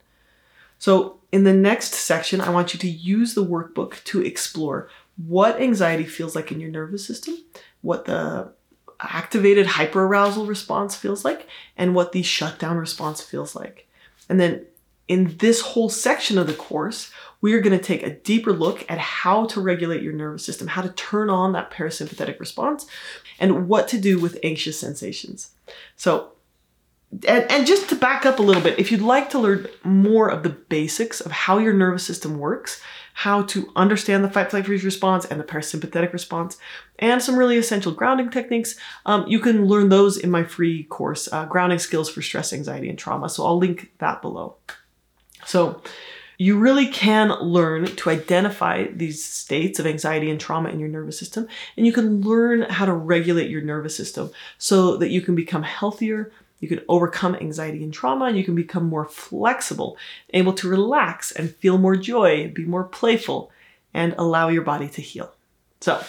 So 0.80 1.20
in 1.32 1.44
the 1.44 1.54
next 1.54 1.94
section, 1.94 2.40
I 2.40 2.50
want 2.50 2.74
you 2.74 2.80
to 2.80 2.90
use 2.90 3.34
the 3.34 3.46
workbook 3.46 4.04
to 4.06 4.22
explore 4.22 4.90
what 5.18 5.60
anxiety 5.60 6.06
feels 6.06 6.36
like 6.36 6.52
in 6.52 6.60
your 6.60 6.72
nervous 6.72 7.06
system, 7.06 7.38
what 7.82 8.06
the 8.06 8.52
activated 9.00 9.68
hyperarousal 9.68 10.48
response 10.48 10.96
feels 10.96 11.26
like, 11.26 11.48
and 11.76 11.94
what 11.94 12.14
the 12.14 12.24
shutdown 12.24 12.78
response 12.78 13.22
feels 13.22 13.56
like. 13.56 13.88
And 14.30 14.40
then 14.40 14.66
in 15.08 15.38
this 15.38 15.62
whole 15.62 15.90
section 15.90 16.38
of 16.38 16.48
the 16.48 16.54
course, 16.54 17.12
we 17.40 17.54
are 17.54 17.62
going 17.62 17.78
to 17.78 17.84
take 17.84 18.04
a 18.04 18.16
deeper 18.16 18.52
look 18.52 18.86
at 18.90 18.98
how 18.98 19.46
to 19.46 19.62
regulate 19.62 20.02
your 20.02 20.14
nervous 20.14 20.44
system, 20.44 20.68
how 20.68 20.82
to 20.82 20.90
turn 20.90 21.30
on 21.30 21.54
that 21.54 21.72
parasympathetic 21.72 22.40
response, 22.40 22.86
and 23.40 23.68
what 23.68 23.88
to 23.90 24.00
do 24.00 24.20
with 24.20 24.40
anxious 24.44 24.80
sensations. 24.80 25.52
So, 25.96 26.32
and, 27.12 27.50
and 27.50 27.68
just 27.68 27.88
to 27.90 27.96
back 27.96 28.26
up 28.26 28.40
a 28.40 28.44
little 28.44 28.62
bit, 28.62 28.80
if 28.80 28.92
you'd 28.92 29.02
like 29.02 29.30
to 29.30 29.40
learn 29.40 29.68
more 29.84 30.30
of 30.30 30.44
the 30.44 30.50
basics 30.50 31.22
of 31.22 31.32
how 31.32 31.58
your 31.58 31.74
nervous 31.74 32.04
system 32.04 32.40
works, 32.40 32.82
how 33.14 33.44
to 33.44 33.72
understand 33.76 34.24
the 34.24 34.30
fight, 34.30 34.52
flight, 34.52 34.66
freeze 34.66 34.84
response 34.84 35.26
and 35.26 35.40
the 35.40 35.44
parasympathetic 35.44 36.12
response, 36.14 36.58
and 37.00 37.22
some 37.22 37.36
really 37.36 37.58
essential 37.58 37.92
grounding 37.92 38.30
techniques, 38.30 38.76
um, 39.06 39.26
you 39.28 39.40
can 39.40 39.66
learn 39.66 39.90
those 39.90 40.18
in 40.18 40.30
my 40.30 40.44
free 40.44 40.84
course, 40.84 41.32
uh, 41.32 41.46
Grounding 41.46 41.80
Skills 41.80 42.10
for 42.10 42.22
Stress, 42.22 42.52
Anxiety, 42.52 42.90
and 42.90 43.00
Trauma. 43.00 43.30
So 43.30 43.46
I'll 43.46 43.58
link 43.58 43.92
that 44.00 44.22
below. 44.22 44.58
So 45.48 45.82
you 46.38 46.60
really 46.60 46.88
can 46.88 47.30
learn 47.40 47.88
to 47.88 48.10
identify 48.12 48.86
these 48.86 49.24
states 49.24 49.80
of 49.80 49.88
anxiety 49.88 50.30
and 50.30 50.40
trauma 50.40 50.70
in 50.70 50.80
your 50.80 50.90
nervous 50.90 51.18
system, 51.18 51.48
and 51.76 51.86
you 51.86 51.92
can 51.92 52.22
learn 52.22 52.62
how 52.64 52.86
to 52.86 52.94
regulate 52.94 53.50
your 53.50 53.62
nervous 53.62 53.96
system 53.96 54.30
so 54.60 54.98
that 54.98 55.10
you 55.10 55.22
can 55.22 55.34
become 55.34 55.64
healthier 55.64 56.32
you 56.60 56.68
can 56.68 56.82
overcome 56.90 57.36
anxiety 57.36 57.84
and 57.84 57.94
trauma, 57.94 58.26
and 58.26 58.38
you 58.38 58.44
can 58.44 58.56
become 58.56 58.86
more 58.86 59.06
flexible, 59.06 59.98
able 60.34 60.54
to 60.54 60.70
relax 60.70 61.32
and 61.32 61.56
feel 61.56 61.78
more 61.78 61.96
joy, 61.96 62.50
be 62.50 62.66
more 62.66 62.84
playful, 62.84 63.52
and 63.94 64.16
allow 64.18 64.48
your 64.48 64.64
body 64.64 64.88
to 64.90 65.02
heal. 65.02 65.32
So, 65.82 66.04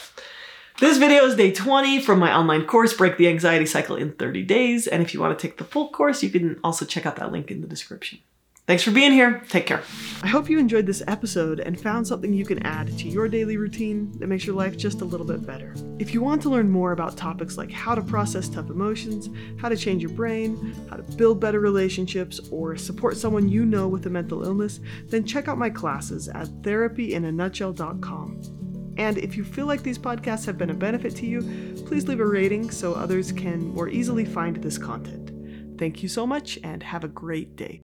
this 0.80 0.96
video 0.96 1.24
is 1.24 1.34
day 1.34 1.52
20 1.52 2.00
from 2.00 2.18
my 2.18 2.34
online 2.34 2.64
course, 2.64 2.94
Break 2.94 3.16
the 3.16 3.28
Anxiety 3.28 3.66
Cycle 3.66 3.96
in 3.96 4.12
30 4.12 4.42
Days. 4.44 4.86
And 4.86 5.02
if 5.02 5.12
you 5.12 5.20
want 5.20 5.38
to 5.38 5.46
take 5.46 5.58
the 5.58 5.64
full 5.64 5.90
course, 5.90 6.22
you 6.22 6.30
can 6.30 6.58
also 6.62 6.86
check 6.86 7.04
out 7.04 7.16
that 7.16 7.32
link 7.32 7.50
in 7.50 7.60
the 7.60 7.66
description. 7.66 8.20
Thanks 8.68 8.82
for 8.82 8.90
being 8.90 9.12
here. 9.12 9.42
Take 9.48 9.64
care. 9.64 9.82
I 10.22 10.26
hope 10.26 10.50
you 10.50 10.58
enjoyed 10.58 10.84
this 10.84 11.02
episode 11.08 11.58
and 11.58 11.80
found 11.80 12.06
something 12.06 12.34
you 12.34 12.44
can 12.44 12.62
add 12.66 12.98
to 12.98 13.08
your 13.08 13.26
daily 13.26 13.56
routine 13.56 14.12
that 14.18 14.26
makes 14.26 14.44
your 14.44 14.56
life 14.56 14.76
just 14.76 15.00
a 15.00 15.06
little 15.06 15.24
bit 15.24 15.46
better. 15.46 15.74
If 15.98 16.12
you 16.12 16.20
want 16.20 16.42
to 16.42 16.50
learn 16.50 16.68
more 16.68 16.92
about 16.92 17.16
topics 17.16 17.56
like 17.56 17.70
how 17.70 17.94
to 17.94 18.02
process 18.02 18.46
tough 18.46 18.68
emotions, 18.68 19.30
how 19.58 19.70
to 19.70 19.76
change 19.76 20.02
your 20.02 20.12
brain, 20.12 20.76
how 20.90 20.96
to 20.96 21.02
build 21.16 21.40
better 21.40 21.60
relationships, 21.60 22.40
or 22.50 22.76
support 22.76 23.16
someone 23.16 23.48
you 23.48 23.64
know 23.64 23.88
with 23.88 24.04
a 24.04 24.10
mental 24.10 24.44
illness, 24.44 24.80
then 25.06 25.24
check 25.24 25.48
out 25.48 25.56
my 25.56 25.70
classes 25.70 26.28
at 26.28 26.48
therapyinanutshell.com. 26.60 28.94
And 28.98 29.16
if 29.16 29.34
you 29.34 29.44
feel 29.44 29.64
like 29.64 29.82
these 29.82 29.98
podcasts 29.98 30.44
have 30.44 30.58
been 30.58 30.68
a 30.68 30.74
benefit 30.74 31.16
to 31.16 31.26
you, 31.26 31.40
please 31.86 32.06
leave 32.06 32.20
a 32.20 32.26
rating 32.26 32.70
so 32.70 32.92
others 32.92 33.32
can 33.32 33.68
more 33.68 33.88
easily 33.88 34.26
find 34.26 34.56
this 34.56 34.76
content. 34.76 35.78
Thank 35.78 36.02
you 36.02 36.08
so 36.10 36.26
much 36.26 36.58
and 36.62 36.82
have 36.82 37.04
a 37.04 37.08
great 37.08 37.56
day. 37.56 37.76